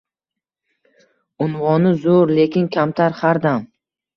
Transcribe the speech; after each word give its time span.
Unvoni 1.47 1.91
zur 2.07 2.35
lek 2.39 2.59
kamtar 2.77 3.11
xar 3.21 3.37
dam 3.49 3.61